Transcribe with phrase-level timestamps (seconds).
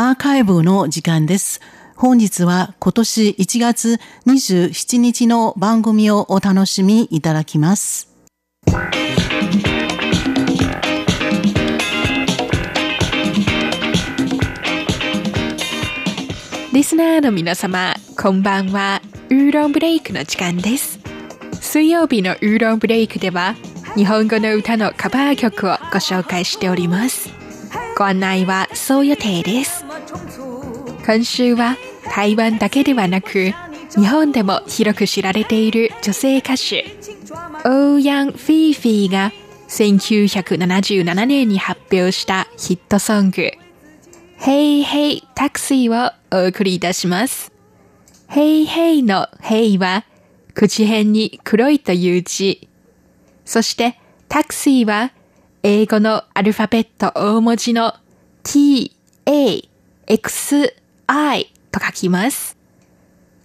[0.00, 1.60] アーカイブの時間です。
[1.96, 8.08] 本日は今年1月27日の番組をお楽しみいただきます。
[16.72, 19.02] リスナーの皆様、こんばんは。
[19.30, 21.00] ウーロンブレイクの時間です。
[21.60, 23.56] 水曜日のウーロンブレイクでは、
[23.96, 27.36] 日本語の歌のカバー曲をご紹介しております。
[27.96, 29.87] ご案内はそう予定です。
[31.04, 31.76] 今週は
[32.14, 33.52] 台湾だけではなく、
[33.96, 36.84] 日本でも広く知られている女性歌手、
[37.64, 39.32] オーヤン・フィーフィーが
[39.68, 43.50] 1977年に発表したヒットソング、
[44.38, 47.52] Hey Hey Taxi をお送りいたします。
[48.28, 50.04] Hey Hey の Hey は
[50.54, 52.68] 口辺に黒いという字。
[53.44, 55.12] そしてタクシーは
[55.62, 57.94] 英語のアルファベット大文字の
[58.42, 58.94] t,
[59.26, 59.67] a,
[60.10, 60.74] x,
[61.06, 62.56] i と書きます。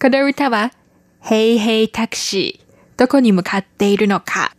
[0.02, 0.72] この歌は、
[1.20, 4.56] ヘイヘイタクシー、どこに向かっているのか。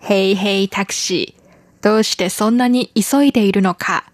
[0.00, 4.10] ヘイヘイタクシー、どうしてそんなに急いでいるのか。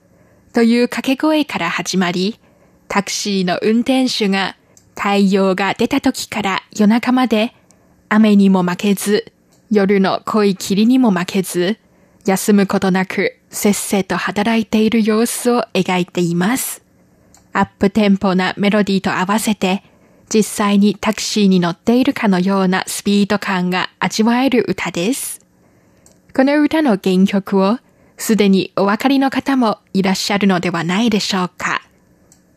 [0.52, 2.38] という掛け声から始まり、
[2.86, 4.54] タクシーの運転手が
[4.94, 7.54] 太陽が出た時から夜中まで
[8.10, 9.32] 雨にも負けず、
[9.70, 11.78] 夜の濃い霧にも負けず、
[12.26, 16.82] 休むことなくせっせと働いている様子を描いています。
[17.52, 19.82] アップテンポなメロディーと合わせて、
[20.32, 25.40] 実際にタクシーに乗っているかのようなスピード感が味わえる歌です。
[26.34, 27.78] この歌の原曲を
[28.16, 31.82] すでにお分かりの方もいらっしゃるのではないでしょうか。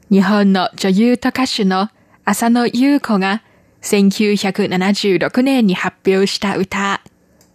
[0.09, 1.89] 日本の女優と歌手の
[2.23, 3.43] 浅野優子が
[3.81, 7.01] 1976年に発表した歌、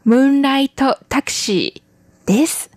[0.04, 1.90] ムーンライトタクシー。
[2.30, 2.70] です。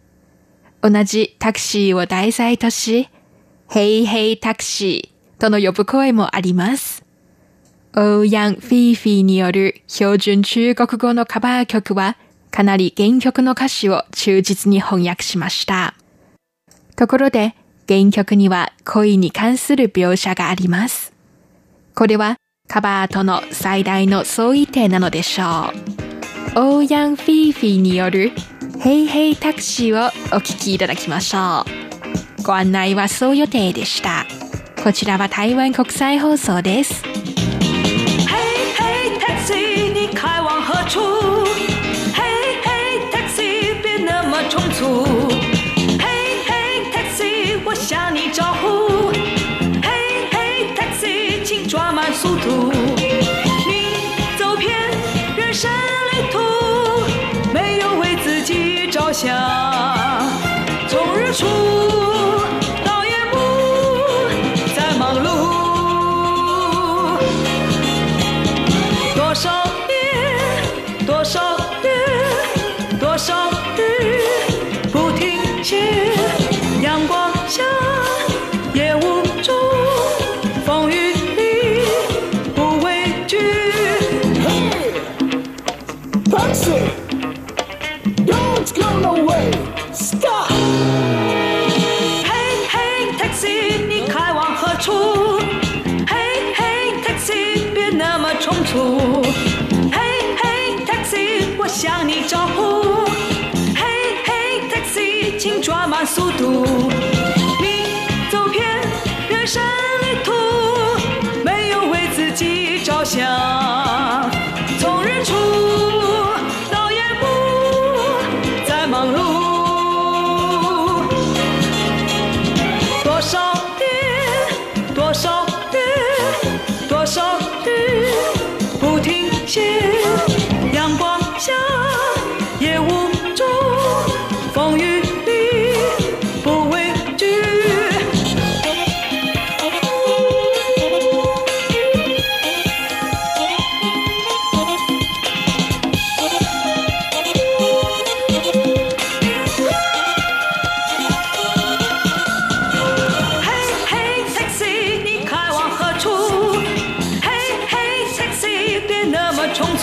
[0.82, 3.10] 同じタクシーを題材とし、
[3.74, 7.04] ヘイヘイタクシーとの呼ぶ声もあります。
[7.96, 12.16] オーヤン・フィーフィーによる標準中国語のカバー曲は
[12.52, 15.96] かなり原曲の歌詞を忠実に翻訳しました。
[16.96, 17.56] ところで
[17.88, 21.12] 原曲には恋に関する描写があります。
[21.96, 22.36] これは
[22.68, 25.48] カバーとの最大の相違点なのでしょう。
[26.78, 28.34] オーヤン・フィーフィーによる
[28.82, 31.83] ヘイヘイタクシーをお聞きいただきましょう。
[32.44, 34.26] ご案内はそう予定でした。
[34.84, 37.04] こちらは台湾国際放送です。
[59.14, 59.30] 想，
[60.90, 61.93] 从日出。
[88.26, 89.52] Don't go away,
[89.92, 90.50] stop.
[92.30, 95.40] Hey, hey, taxi, 你开往何处
[96.08, 99.22] ？Hey, hey, taxi, 别那么匆促。
[99.92, 103.06] Hey, hey, taxi, 我向你招呼。
[103.76, 106.93] Hey, hey, taxi, 请转慢速度。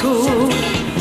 [0.01, 1.00] too